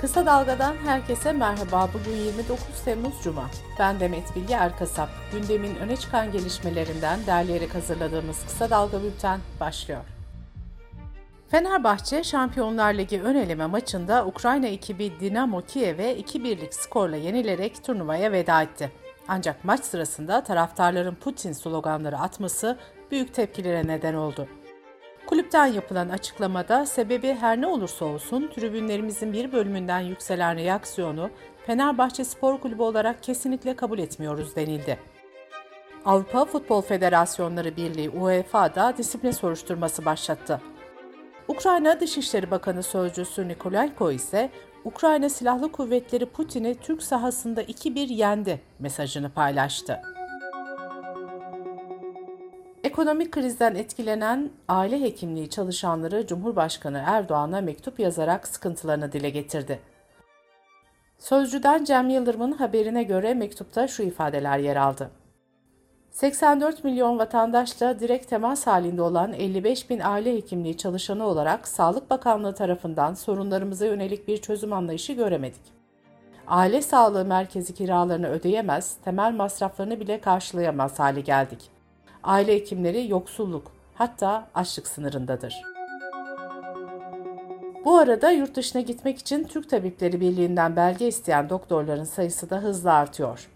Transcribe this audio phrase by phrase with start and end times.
[0.00, 1.88] Kısa Dalga'dan herkese merhaba.
[1.94, 3.50] Bugün 29 Temmuz Cuma.
[3.78, 5.08] Ben Demet Bilge Erkasap.
[5.32, 10.00] Gündemin öne çıkan gelişmelerinden derleyerek hazırladığımız Kısa Dalga Bülten başlıyor.
[11.48, 18.62] Fenerbahçe Şampiyonlar Ligi ön eleme maçında Ukrayna ekibi Dinamo Kiev'e 2-1'lik skorla yenilerek turnuvaya veda
[18.62, 18.92] etti.
[19.28, 22.78] Ancak maç sırasında taraftarların Putin sloganları atması
[23.10, 24.48] büyük tepkilere neden oldu.
[25.50, 31.30] Kulüpten yapılan açıklamada sebebi her ne olursa olsun tribünlerimizin bir bölümünden yükselen reaksiyonu
[31.66, 34.98] Fenerbahçe Spor Kulübü olarak kesinlikle kabul etmiyoruz denildi.
[36.04, 40.60] Avrupa Futbol Federasyonları Birliği UEFA da disiplin soruşturması başlattı.
[41.48, 44.50] Ukrayna Dışişleri Bakanı Sözcüsü Nikolayko ise
[44.84, 50.00] Ukrayna Silahlı Kuvvetleri Putin'i Türk sahasında 2-1 yendi mesajını paylaştı.
[52.90, 59.80] Ekonomik krizden etkilenen aile hekimliği çalışanları Cumhurbaşkanı Erdoğan'a mektup yazarak sıkıntılarını dile getirdi.
[61.18, 65.10] Sözcüden Cem Yıldırım'ın haberine göre mektupta şu ifadeler yer aldı.
[66.10, 72.54] 84 milyon vatandaşla direkt temas halinde olan 55 bin aile hekimliği çalışanı olarak Sağlık Bakanlığı
[72.54, 75.62] tarafından sorunlarımıza yönelik bir çözüm anlayışı göremedik.
[76.46, 81.79] Aile sağlığı merkezi kiralarını ödeyemez, temel masraflarını bile karşılayamaz hale geldik
[82.24, 85.54] aile hekimleri yoksulluk hatta açlık sınırındadır.
[87.84, 92.92] Bu arada yurt dışına gitmek için Türk Tabipleri Birliği'nden belge isteyen doktorların sayısı da hızla
[92.92, 93.48] artıyor.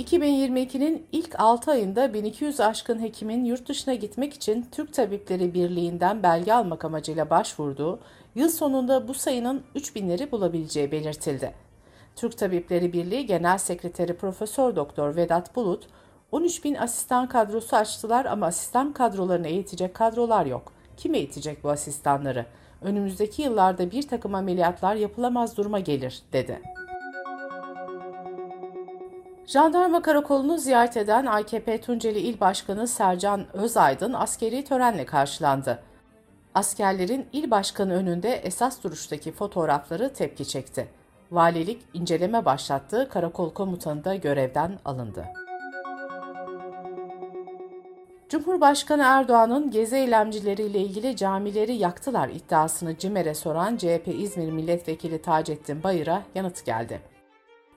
[0.00, 6.52] 2022'nin ilk 6 ayında 1200 aşkın hekimin yurt dışına gitmek için Türk Tabipleri Birliği'nden belge
[6.52, 7.98] almak amacıyla başvurduğu,
[8.34, 11.54] yıl sonunda bu sayının 3000'leri bulabileceği belirtildi.
[12.16, 15.86] Türk Tabipleri Birliği Genel Sekreteri Profesör Doktor Vedat Bulut,
[16.32, 20.72] 13 bin asistan kadrosu açtılar ama asistan kadrolarını eğitecek kadrolar yok.
[20.96, 22.46] Kim eğitecek bu asistanları?
[22.82, 26.62] Önümüzdeki yıllarda bir takım ameliyatlar yapılamaz duruma gelir, dedi.
[29.46, 35.82] Jandarma karakolunu ziyaret eden AKP Tunceli İl Başkanı Sercan Özaydın askeri törenle karşılandı.
[36.54, 40.88] Askerlerin il başkanı önünde esas duruştaki fotoğrafları tepki çekti.
[41.32, 45.41] Valilik inceleme başlattı, karakol komutanı da görevden alındı.
[48.32, 56.22] Cumhurbaşkanı Erdoğan'ın gezi eylemcileriyle ilgili camileri yaktılar iddiasını CİMER'e soran CHP İzmir Milletvekili Taceddin Bayır'a
[56.34, 57.00] yanıt geldi.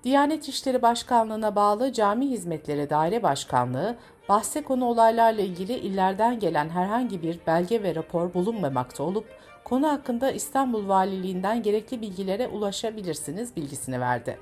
[0.03, 3.95] Diyanet İşleri Başkanlığı'na bağlı Cami Hizmetleri Daire Başkanlığı,
[4.29, 9.25] bahse konu olaylarla ilgili illerden gelen herhangi bir belge ve rapor bulunmamakta olup,
[9.63, 14.37] konu hakkında İstanbul Valiliğinden gerekli bilgilere ulaşabilirsiniz bilgisini verdi.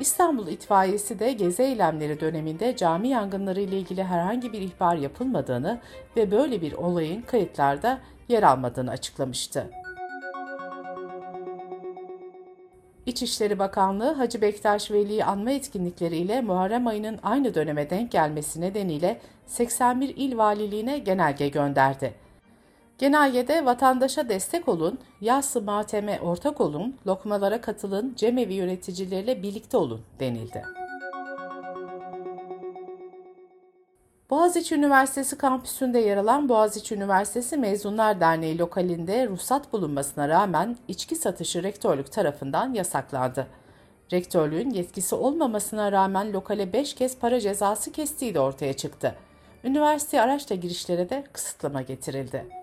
[0.00, 5.80] İstanbul İtfaiyesi de gezi eylemleri döneminde cami yangınları ile ilgili herhangi bir ihbar yapılmadığını
[6.16, 9.70] ve böyle bir olayın kayıtlarda yer almadığını açıklamıştı.
[13.06, 19.20] İçişleri Bakanlığı Hacı Bektaş Veli'yi anma etkinlikleri ile Muharrem ayının aynı döneme denk gelmesi nedeniyle
[19.46, 22.14] 81 il valiliğine genelge gönderdi.
[23.00, 30.64] Genelgede vatandaşa destek olun, yası mateme ortak olun, lokmalara katılın, cemevi yöneticileriyle birlikte olun denildi.
[34.30, 41.62] Boğaziçi Üniversitesi kampüsünde yer alan Boğaziçi Üniversitesi Mezunlar Derneği lokalinde ruhsat bulunmasına rağmen içki satışı
[41.62, 43.46] rektörlük tarafından yasaklandı.
[44.12, 49.14] Rektörlüğün yetkisi olmamasına rağmen lokale 5 kez para cezası kestiği de ortaya çıktı.
[49.64, 52.59] Üniversite araçla girişlere de kısıtlama getirildi.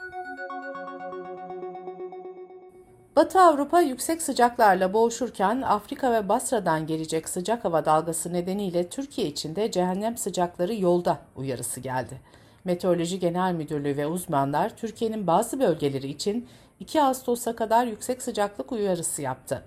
[3.17, 9.55] Batı Avrupa yüksek sıcaklarla boğuşurken Afrika ve Basra'dan gelecek sıcak hava dalgası nedeniyle Türkiye için
[9.55, 12.21] de cehennem sıcakları yolda uyarısı geldi.
[12.63, 16.47] Meteoroloji Genel Müdürlüğü ve uzmanlar Türkiye'nin bazı bölgeleri için
[16.79, 19.63] 2 Ağustos'a kadar yüksek sıcaklık uyarısı yaptı.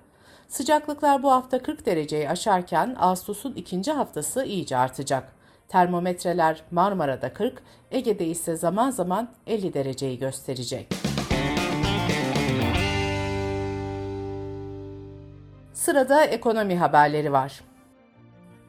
[0.49, 5.33] Sıcaklıklar bu hafta 40 dereceyi aşarken Ağustos'un ikinci haftası iyice artacak.
[5.69, 11.09] Termometreler Marmara'da 40, Ege'de ise zaman zaman 50 dereceyi gösterecek.
[15.80, 17.60] Sırada ekonomi haberleri var.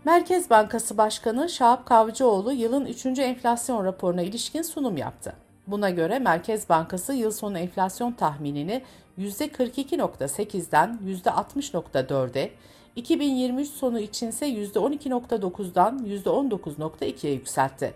[0.05, 3.05] Merkez Bankası Başkanı Şahap Kavcıoğlu yılın 3.
[3.05, 5.33] enflasyon raporuna ilişkin sunum yaptı.
[5.67, 8.83] Buna göre Merkez Bankası yıl sonu enflasyon tahminini
[9.19, 12.51] %42.8'den %60.4'e,
[12.95, 17.93] 2023 sonu içinse %12.9'dan %19.2'ye yükseltti.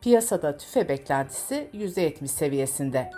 [0.00, 3.10] Piyasada tüfe beklentisi %70 seviyesinde.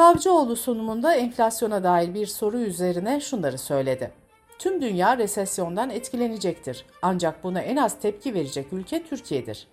[0.00, 4.10] Kavcıoğlu sunumunda enflasyona dair bir soru üzerine şunları söyledi.
[4.58, 6.84] Tüm dünya resesyondan etkilenecektir.
[7.02, 9.66] Ancak buna en az tepki verecek ülke Türkiye'dir.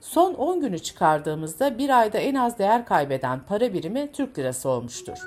[0.00, 5.18] Son 10 günü çıkardığımızda bir ayda en az değer kaybeden para birimi Türk lirası olmuştur.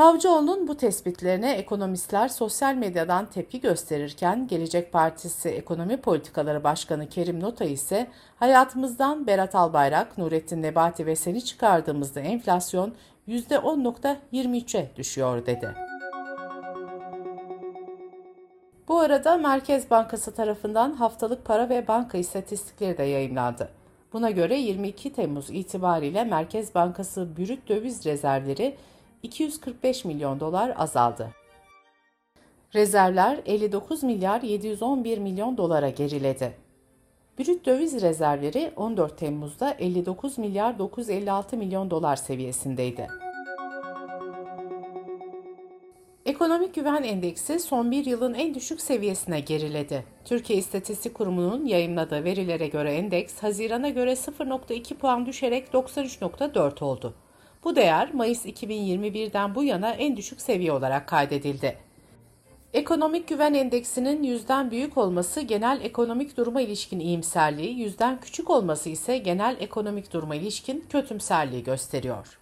[0.00, 7.64] Kavcıoğlu'nun bu tespitlerine ekonomistler sosyal medyadan tepki gösterirken Gelecek Partisi Ekonomi Politikaları Başkanı Kerim Nota
[7.64, 8.06] ise
[8.36, 12.94] hayatımızdan Berat Albayrak, Nurettin Nebati ve seni çıkardığımızda enflasyon
[13.28, 15.74] %10.23'e düşüyor dedi.
[18.88, 23.68] Bu arada Merkez Bankası tarafından haftalık para ve banka istatistikleri de yayımlandı.
[24.12, 28.76] Buna göre 22 Temmuz itibariyle Merkez Bankası brüt döviz rezervleri
[29.22, 31.30] 245 milyon dolar azaldı.
[32.74, 36.56] Rezervler 59 milyar 711 milyon dolara geriledi.
[37.38, 43.08] Brüt döviz rezervleri 14 Temmuz'da 59 milyar 956 milyon dolar seviyesindeydi.
[46.26, 50.04] Ekonomik Güven Endeksi son bir yılın en düşük seviyesine geriledi.
[50.24, 57.14] Türkiye İstatistik Kurumu'nun yayınladığı verilere göre endeks Haziran'a göre 0.2 puan düşerek 93.4 oldu.
[57.64, 61.76] Bu değer Mayıs 2021'den bu yana en düşük seviye olarak kaydedildi.
[62.72, 69.18] Ekonomik güven endeksinin yüzden büyük olması genel ekonomik duruma ilişkin iyimserliği, yüzden küçük olması ise
[69.18, 72.40] genel ekonomik duruma ilişkin kötümserliği gösteriyor.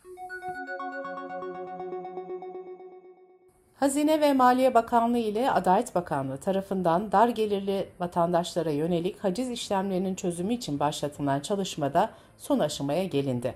[3.74, 10.54] Hazine ve Maliye Bakanlığı ile Adalet Bakanlığı tarafından dar gelirli vatandaşlara yönelik haciz işlemlerinin çözümü
[10.54, 13.54] için başlatılan çalışmada son aşamaya gelindi.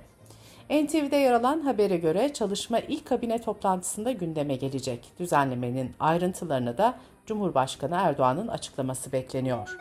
[0.70, 5.12] NTV'de yer alan habere göre çalışma ilk kabine toplantısında gündeme gelecek.
[5.19, 6.94] Düzenlemenin ayrıntılarını da
[7.26, 9.79] Cumhurbaşkanı Erdoğan'ın açıklaması bekleniyor.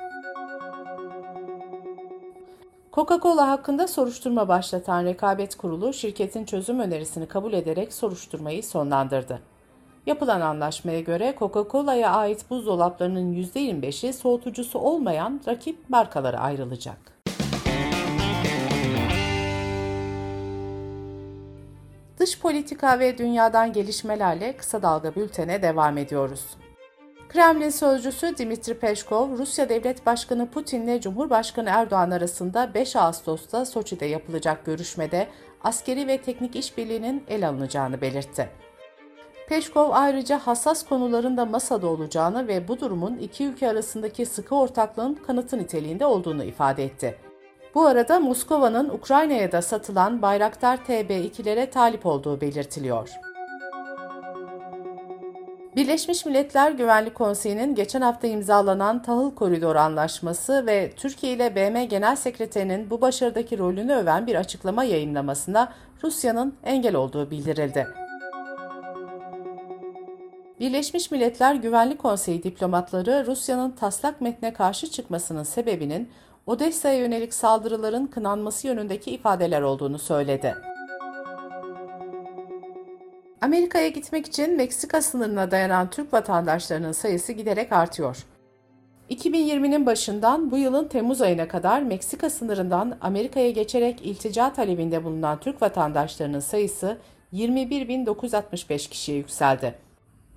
[2.94, 9.42] Coca-Cola hakkında soruşturma başlatan Rekabet Kurulu şirketin çözüm önerisini kabul ederek soruşturmayı sonlandırdı.
[10.06, 17.11] Yapılan anlaşmaya göre Coca-Cola'ya ait buzdolaplarının %25'i soğutucusu olmayan rakip markalara ayrılacak.
[22.22, 26.46] Dış politika ve dünyadan gelişmelerle kısa dalga bültene devam ediyoruz.
[27.30, 34.06] Kremlin sözcüsü Dimitri Peşkov, Rusya Devlet Başkanı Putin ile Cumhurbaşkanı Erdoğan arasında 5 Ağustos'ta Soçi'de
[34.06, 35.28] yapılacak görüşmede
[35.64, 38.50] askeri ve teknik işbirliğinin el alınacağını belirtti.
[39.48, 45.14] Peşkov ayrıca hassas konuların da masada olacağını ve bu durumun iki ülke arasındaki sıkı ortaklığın
[45.14, 47.31] kanıtı niteliğinde olduğunu ifade etti.
[47.76, 53.10] Bu arada Moskova'nın Ukrayna'ya da satılan Bayraktar TB2'lere talip olduğu belirtiliyor.
[55.76, 62.16] Birleşmiş Milletler Güvenlik Konseyi'nin geçen hafta imzalanan Tahıl Koridoru Anlaşması ve Türkiye ile BM Genel
[62.16, 67.88] Sekreterinin bu başarıdaki rolünü öven bir açıklama yayınlamasına Rusya'nın engel olduğu bildirildi.
[70.60, 76.10] Birleşmiş Milletler Güvenlik Konseyi diplomatları Rusya'nın taslak metne karşı çıkmasının sebebinin
[76.48, 80.56] Odessa'ya yönelik saldırıların kınanması yönündeki ifadeler olduğunu söyledi.
[83.42, 88.26] Amerika'ya gitmek için Meksika sınırına dayanan Türk vatandaşlarının sayısı giderek artıyor.
[89.10, 95.62] 2020'nin başından bu yılın Temmuz ayına kadar Meksika sınırından Amerika'ya geçerek iltica talebinde bulunan Türk
[95.62, 96.98] vatandaşlarının sayısı
[97.34, 99.76] 21.965 kişiye yükseldi.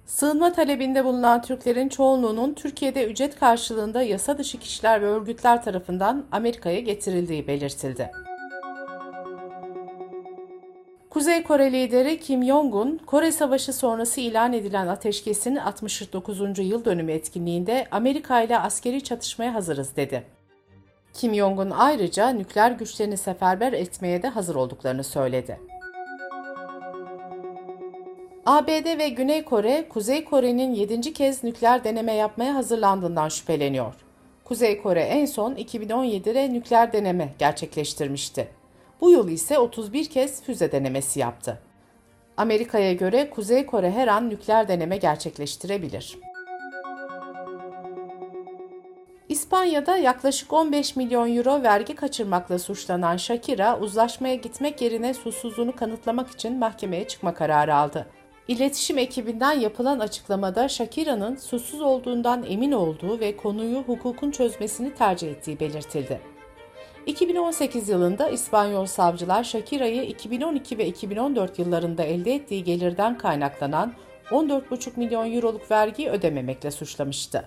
[0.06, 6.80] Sığınma talebinde bulunan Türklerin çoğunluğunun Türkiye'de ücret karşılığında yasa dışı kişiler ve örgütler tarafından Amerika'ya
[6.80, 8.10] getirildiği belirtildi.
[11.10, 16.58] Kuzey Kore lideri Kim Jong-un, Kore Savaşı sonrası ilan edilen ateşkesin 69.
[16.58, 20.22] yıl dönümü etkinliğinde Amerika ile askeri çatışmaya hazırız dedi.
[21.14, 25.60] Kim Jong-un ayrıca nükleer güçlerini seferber etmeye de hazır olduklarını söyledi.
[28.46, 31.12] ABD ve Güney Kore, Kuzey Kore'nin 7.
[31.12, 33.94] kez nükleer deneme yapmaya hazırlandığından şüpheleniyor.
[34.44, 38.48] Kuzey Kore en son 2017'de nükleer deneme gerçekleştirmişti.
[39.00, 41.58] Bu yıl ise 31 kez füze denemesi yaptı.
[42.36, 46.18] Amerika'ya göre Kuzey Kore her an nükleer deneme gerçekleştirebilir.
[49.28, 56.58] İspanya'da yaklaşık 15 milyon euro vergi kaçırmakla suçlanan Shakira, uzlaşmaya gitmek yerine susuzluğunu kanıtlamak için
[56.58, 58.06] mahkemeye çıkma kararı aldı.
[58.48, 65.60] İletişim ekibinden yapılan açıklamada Shakira'nın suçsuz olduğundan emin olduğu ve konuyu hukukun çözmesini tercih ettiği
[65.60, 66.20] belirtildi.
[67.06, 73.94] 2018 yılında İspanyol savcılar Shakira'yı 2012 ve 2014 yıllarında elde ettiği gelirden kaynaklanan
[74.30, 77.44] 14,5 milyon euroluk vergi ödememekle suçlamıştı.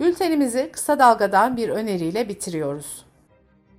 [0.00, 3.11] Bültenimizi kısa dalgadan bir öneriyle bitiriyoruz.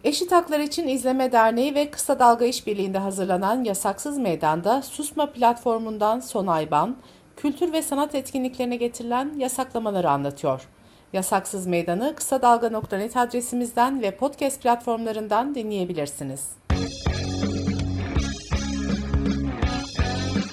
[0.04, 6.98] Eşit Haklar İçin İzleme Derneği ve Kısa Dalga İşbirliği'nde hazırlanan Yasaksız Meydan'da Susma platformundan Sonayban,
[7.38, 10.70] kültür ve sanat etkinliklerine getirilen yasaklamaları anlatıyor.
[11.14, 16.52] Yasaksız Meydan'ı kısa dalga.net adresimizden ve podcast platformlarından dinleyebilirsiniz.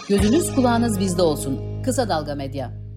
[0.09, 1.83] Gözünüz kulağınız bizde olsun.
[1.83, 2.90] Kısa Dalga Medya.